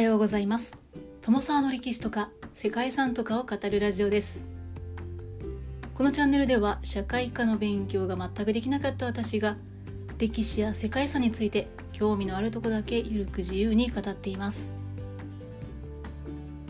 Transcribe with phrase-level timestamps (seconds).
[0.00, 0.78] はようございます。
[1.20, 4.42] 友沢の歴史とか世界遺産とかを語るラジオです。
[5.92, 9.58] このチャンネルでは社会科の勉強が全くできなかった私が
[10.16, 14.72] 歴史や世界遺産について興味のあるとこだけゆるく自由に語っています。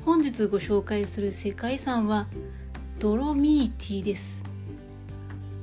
[0.05, 2.27] 本日ご紹介する世界遺産は
[2.99, 4.43] ドロミーティです。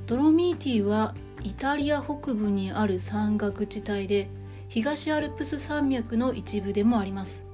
[0.06, 1.14] ドロミーティは
[1.44, 4.30] イタリア北部にある山岳地帯で
[4.70, 7.46] 東アルプス山脈の一部でもあります。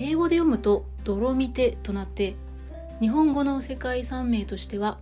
[0.00, 2.36] 英語で読むとドロミテとなって
[3.00, 4.98] 日本語の世界遺産名としては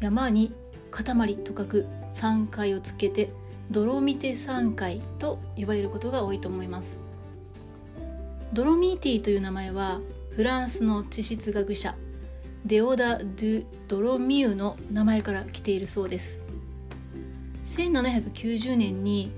[0.00, 0.52] 山に
[0.90, 3.30] 塊と書く山階をつけて
[3.70, 6.98] ドロミテ山階と呼ばれることが多いと思います。
[8.52, 11.94] ドロミーティという名前はフランスの地質学者
[12.66, 16.38] デオダ・ドゥ・ドロミューの名前から来ているそうです。
[17.64, 19.30] 1790年に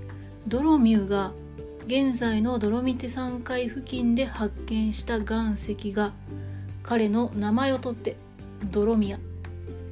[0.47, 1.31] ドロミューが
[1.87, 6.13] 現在のドロミテ山階付近で発見した岩石が
[6.81, 8.15] 彼の名前を取って
[8.71, 9.19] ドロミア。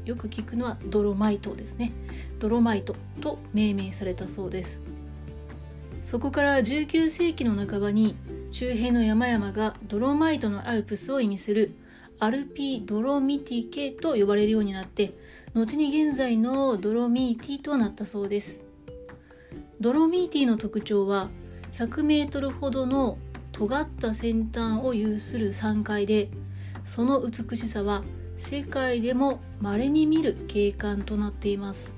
[0.04, 1.92] よく聞くのはドロマイトですね。
[2.40, 4.80] ドロマイトと命名されたそうです。
[6.02, 8.16] そこから19世紀の半ばに
[8.50, 11.76] 周辺の山々がドロマイトのアルプスを意味する
[12.18, 15.14] アルピー・ドロミティ系と呼ばれるようになって
[15.54, 18.62] 後に現在のドロミーティとなったそうです。
[19.80, 21.30] ドロミーティの特徴は
[21.78, 23.18] 100メートルほどの
[23.52, 26.30] 尖った先端を有する山階で
[26.86, 28.04] その美しさは
[28.38, 31.94] 世界でも稀に見る景観となっています。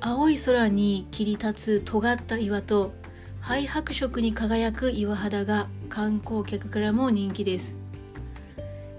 [0.00, 2.92] 青い空に切り立つ尖った岩と
[3.40, 7.76] 灰白色に輝く岩肌が観光客からも人気です。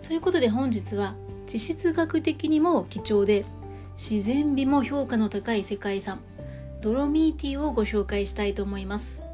[0.03, 1.15] ということで本日は
[1.47, 3.45] 地質学的にも貴重で
[3.95, 6.19] 自然美も評価の高い世界遺産
[6.81, 9.26] ドロミーティをご紹介したいと思います。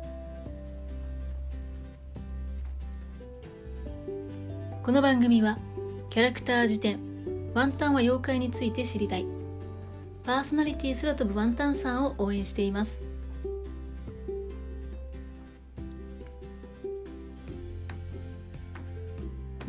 [4.84, 5.60] この番組は
[6.10, 7.00] キャラクター辞典
[7.54, 9.26] ワンタンは妖怪について知りたい。
[10.26, 13.02] パーソナリティ空飛ぶワンタンさんを応援しています。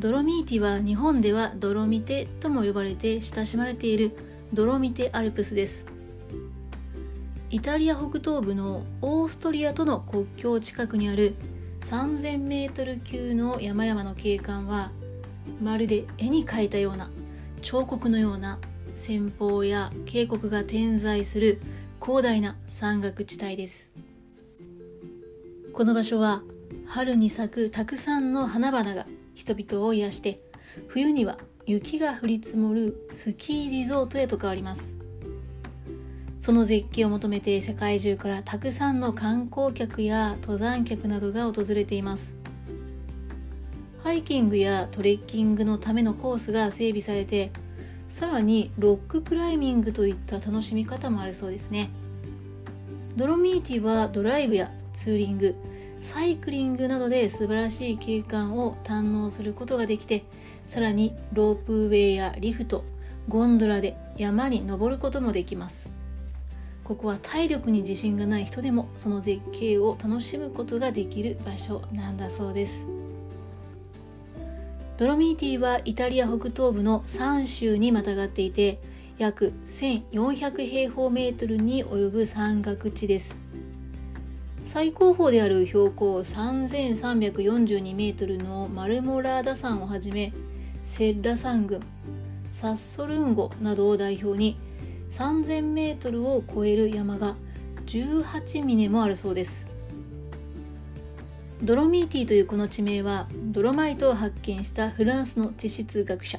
[0.01, 4.17] ドロミーティは日本ではドロミテとも呼ばれて親しまれている
[4.53, 5.87] ドロミテアルプスです。
[7.51, 11.37] イタリア北東部のオーストリアとの国境近くにある
[11.83, 14.91] 3000メートル級の山々の景観は
[15.63, 17.11] まるで絵に描いたような
[17.63, 18.59] 彫刻のような
[18.97, 21.61] 先方や渓谷が点在する
[22.01, 23.91] 広大な山岳地帯です。
[25.73, 26.43] この場所は
[26.87, 30.41] 春に咲くたくさんの花々が人々を癒して
[30.87, 34.95] 冬には雪が降り積もるスキーリゾートへと変わります。
[36.41, 42.35] その絶景を求めて世界中からたくさんの観光客や登山客などが訪れています。
[44.05, 47.51] ハイキングやトレッキングのためのコースが整備されて
[48.11, 51.89] さらにロッククライミングといった楽しみ方もあるそうですね。
[53.17, 55.55] ドロミーティはドライブやツーリング
[56.03, 60.25] サイクリングなどで素晴らしい景観を堪能することができて
[60.67, 62.85] さらにロープウェイやリフト
[63.31, 65.89] ゴンドラで山に登ることもできます。
[66.85, 72.87] ここは体力に自信がない人でもその絶景を楽しむことができる場所なんだそうです。
[74.97, 78.81] ドロミーティはイタリア北東部の3州にまたがっていて
[79.19, 83.35] 約1400平方メートルに及ぶ山岳地です。
[84.65, 90.33] 最高峰である標高3342メートルのマルモラーダ山をはじめ
[90.85, 91.81] セッラ山群
[92.53, 94.57] サッソルンゴなどを代表に
[95.11, 97.35] 3000メートルを超える山が
[97.87, 99.74] 18峰もあるそうです。
[101.65, 106.39] ドロミーティというこの地名はドロマイトを発見したフランスの地質学者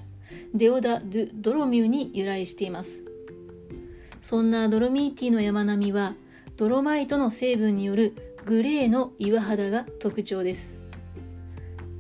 [0.54, 3.02] デオダ・ドゥ・ドロミューに由来しています。
[4.22, 6.14] そんなドロミーティの山並みは
[6.58, 10.76] ドロマイトの成分によるグレーの岩肌が特徴です。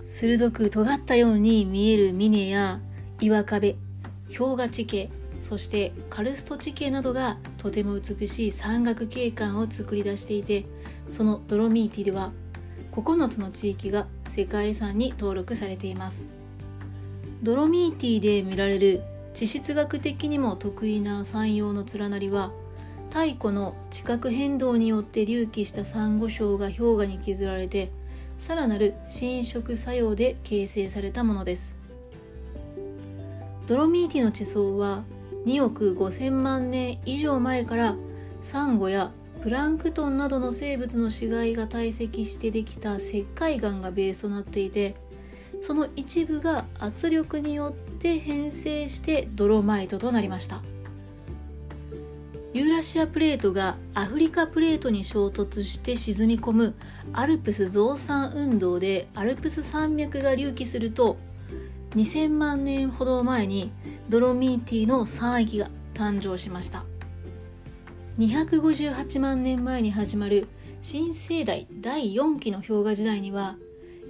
[0.03, 2.79] 鋭く尖ったように見える峰や
[3.19, 3.75] 岩壁
[4.27, 5.09] 氷河地形
[5.41, 10.67] そしてカルスト地形などがとても美しい山岳景観を作り出していて
[11.09, 12.31] そのドロミーティでは
[12.95, 16.29] 9つの地域が世界遺産に登録されています。
[17.43, 19.03] ドロミーティで見られる
[19.33, 22.51] 地質学的にも得意な山陽の連なりは
[23.09, 27.91] 太古の地殻変動によって隆起したサンゴ礁が氷河に削られて
[28.37, 31.73] さらなる侵食作用で形成されたものです。
[33.67, 35.03] ドロミーティの地層は
[35.45, 37.95] 2億5000万年以上前から
[38.41, 39.11] サンゴや
[39.45, 44.95] プランクトンなどの生物の死骸が堆積してできた石灰岩がベースとなっていて
[45.61, 50.63] その一部が圧力によって変成してドロマイトとなりました。
[52.55, 56.73] ユーラシアプレートがアフリカプレートに衝突して沈み込む
[57.13, 61.17] アルプス増産運動でアルプス山脈が隆起すると
[61.91, 63.71] 2000万年ほど前に
[64.09, 66.83] ドロミーティの山域が誕生しました。
[68.17, 70.47] 258万年前に始まる
[70.81, 73.57] 新生代第4期の氷河時代には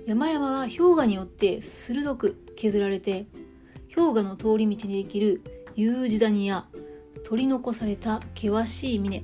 [0.06, 3.26] 山々は氷河によって鋭く削られて
[3.96, 5.42] 氷河の通り道にできる
[5.76, 6.66] U 字谷や
[7.24, 9.24] 取り残された険しい峰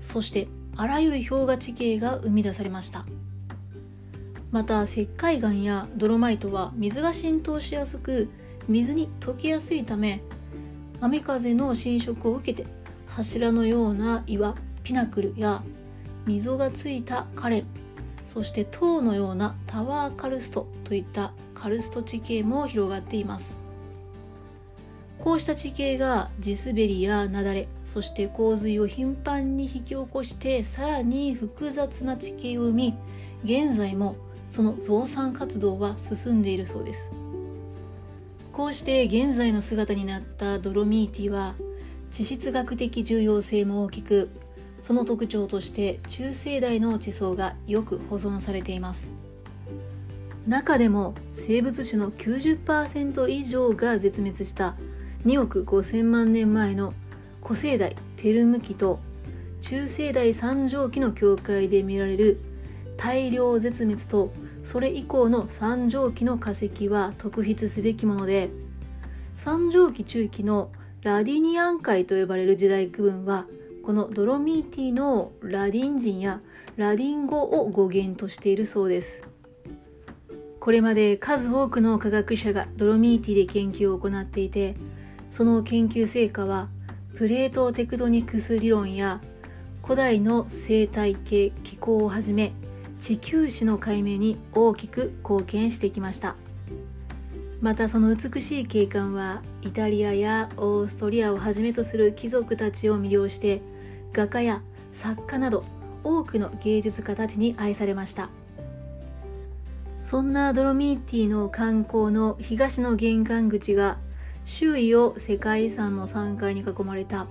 [0.00, 0.46] そして
[0.76, 3.04] あらゆる氷河地形が生み出されました。
[4.52, 8.28] また石灰岩やドロマイトは水が浸透しやすく
[8.68, 10.22] 水に溶けやすいため
[11.00, 12.68] 雨風の浸食を受けて
[13.16, 15.62] 柱のような岩ピナクルや
[16.26, 17.66] 溝がついたカレン
[18.26, 23.58] そして塔のようなタワーカルストといったカルスト地形も広がっています。
[25.18, 32.96] こうした地形が地滑りや雪崩そして洪水を頻繁に引き起こしてさらに複雑な地形を生み
[33.44, 34.16] 現在も
[34.48, 37.10] その増産活動は進んでいるそうです。
[38.52, 41.54] こうして現在の姿になったドロミーティは
[42.12, 44.28] 地質学的重要性も大きく
[44.82, 49.10] その特徴として中生代の地層がよく保存されています。
[50.46, 54.76] 中でも生物種の90%以上が絶滅した
[55.24, 56.92] 2億5000万年前の
[57.42, 58.98] 古生代ペルム紀と
[59.60, 62.40] 中生代三畳紀の境界で見られる
[62.96, 64.32] 大量絶滅と
[64.64, 68.50] それ以降の三畳紀の化石は特筆すべきもので
[69.36, 70.70] 三畳紀中期の
[71.02, 73.46] ラディニアン海と呼ばれる時代区分は
[73.82, 76.40] このドロミーティのラディン人や
[76.76, 79.26] ラディン語を語源としているそうです。
[80.60, 84.76] これまで数多くの科学者がドロミーティで研究を行っていて
[85.32, 86.68] その研究成果は
[87.16, 89.20] プレートテクトニクス理論や
[89.82, 92.52] 古代の生態系気候をはじめ
[93.00, 96.36] 地球史の解明に大きく貢献してきました。
[97.62, 103.62] またその美しい景観はイタリアやオーストリアをはじめとする貴族たちを魅了して
[104.12, 104.62] 画家や
[104.92, 105.64] 作家など
[106.02, 108.30] 多くの芸術家たちに愛されました。
[110.00, 113.98] そんなドロミーティの観光の東の玄関口が
[114.44, 117.28] 周囲を世界遺産の3階に囲まれた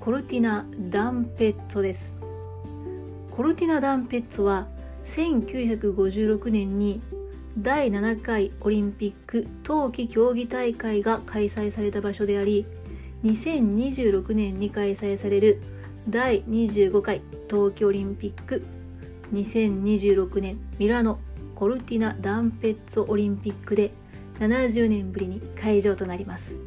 [0.00, 2.14] コルティナ・ダンペッツォです。
[3.30, 4.66] コルティナ・ダンペッツォは
[5.04, 7.02] 1956年に
[7.58, 12.66] 第7回オリンピック冬季競技大会が開催された場所であり
[13.24, 15.62] 2026年に開催される
[16.06, 18.62] 第25回冬季オリンピック。
[19.32, 21.18] 2026年ミラノ
[21.54, 23.90] コルティナ・ダンペッツォオリンピックで
[24.38, 26.58] 70年ぶりに会場となります。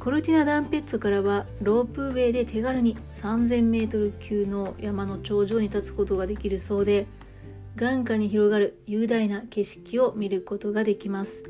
[0.00, 7.06] コルティナ・ダンペッツォからはロープウェイで手軽に 3000m 級の山の頂上に立つことができるそうで
[7.76, 11.44] 眼下に広がる雄大な景色を見ることができます。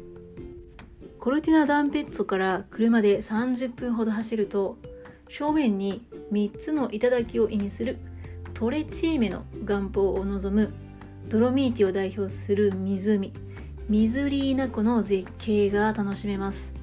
[1.21, 4.77] コルティナ・ダンペッツォから車で30分ほど走ると
[5.29, 7.99] 正面に3つの頂を意味する
[8.55, 10.75] トレチーメの岩峰を望む
[11.29, 13.33] ドロミーティを代表する湖
[13.89, 16.75] ミズリーナ湖の絶景が楽しめます。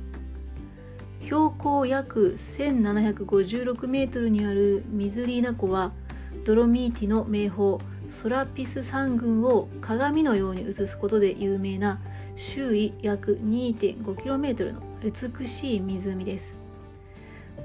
[1.22, 5.92] 標高約1756メートルにあるミズリーナ湖は
[6.46, 7.78] ドロミーティの名峰
[8.14, 12.00] ソラピス山群を鏡のように映すことで有名な
[12.36, 16.54] 周囲約 2.5km の美しい湖です。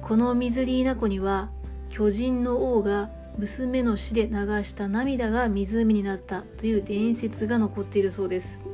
[0.00, 1.50] このミズリーナ湖には
[1.90, 8.64] 巨人の王が娘の死で流した涙が湖になったという伝説が残っているそうです。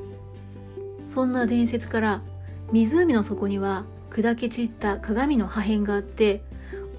[1.05, 2.23] そんな伝説から
[2.71, 6.45] 湖の底には砕け散った鏡の破片があって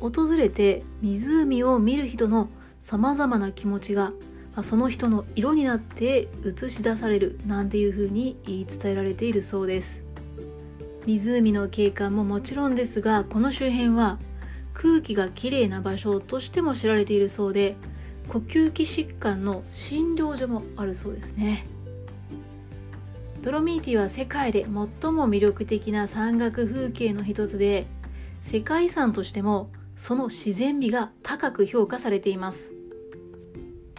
[0.02, 2.50] 訪れて湖を見る人の
[2.82, 4.12] さまざまな気持ちが
[4.56, 10.04] まその人の色になって映し出されるなんていう風に言い伝えられているそうです。
[11.06, 14.18] 湖の景観ももちろんですがこの周辺は
[14.74, 17.76] 空気がきれいな場所としても知られているそうで
[18.28, 21.68] 呼吸器疾患の診療所もあるそうですね。
[23.42, 24.72] ドロミーティは世界で最
[25.12, 27.86] も魅力的な山岳風景の一つで
[28.42, 32.75] 世界遺産としてもその自然美が高く評価されています。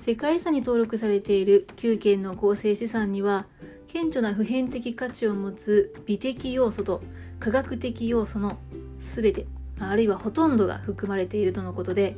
[0.07, 3.47] 世界遺産に登録されている9件の構成資産には
[3.89, 7.03] 顕著な普遍的価値を持つ美的要素と
[7.41, 8.57] 科学的要素の
[8.99, 9.49] 全て
[9.81, 12.17] あるいはほとんどが含まれているとのことで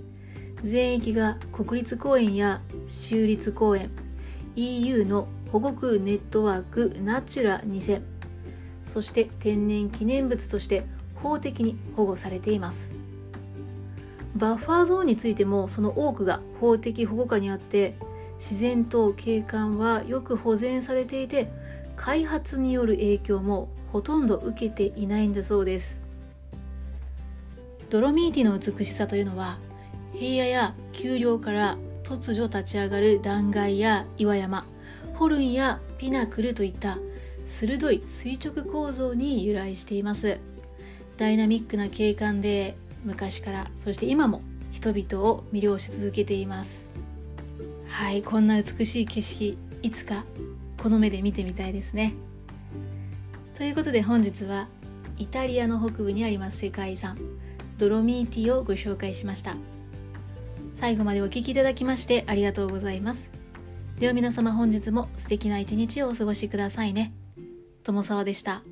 [0.63, 3.91] 全域が国立公園や州立公園
[4.55, 8.03] EU の保護区ネットワークナチュラ2000
[8.85, 12.98] そして天然記念物として法的に保護されています。
[14.39, 17.97] バッファーゾーンについてもその多くが法的保護下にあって
[18.39, 21.51] 自然と景観はよく保全されていて
[21.97, 25.99] 開発による影響もほとんど受けていないんだそうです。
[27.91, 29.59] ドロミーティの美しさというのは
[30.13, 34.65] 平野や丘陵から突如立ち上がる断崖や岩山
[35.15, 36.99] ホルンやピナクルといった
[37.45, 40.39] 鋭い垂直構造に由来しています。
[41.17, 42.77] ダイナミックな景観で
[43.09, 46.85] 昔からそして今も人々を魅了し続けています。
[47.89, 50.25] はいこんな美しい景色いつか
[50.77, 52.13] この目で見てみたいですね。
[53.57, 54.69] ということで本日は
[55.17, 57.19] イタリアの北部にあります世界遺産
[57.79, 59.57] ドロミーティをご紹介しました。
[60.71, 63.31] 最後までお聴きいただきましてありがとうございます。
[63.99, 67.15] では皆様本日も素敵な一日をお過ごしくださいね。
[67.83, 68.63] 友沢でした。